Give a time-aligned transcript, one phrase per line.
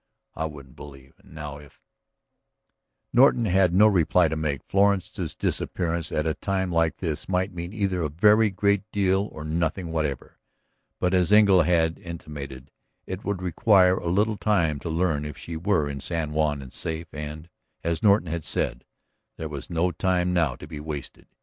[0.33, 1.13] I wouldn't believe.
[1.19, 1.79] And now, if..."
[3.13, 4.63] Norton had no reply to make.
[4.63, 9.45] Florence's disappearance at a time like this might mean either a very great deal or
[9.45, 10.39] nothing whatever.
[10.99, 12.71] But, as Engle had intimated,
[13.05, 16.73] it would require but little time to learn if she were in San Juan and
[16.73, 17.47] safe, and,
[17.83, 18.85] as Norton had said,
[19.37, 21.27] there was no time now to be wasted.